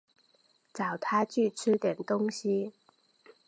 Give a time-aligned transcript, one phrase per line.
[0.73, 2.73] 找她去吃点东西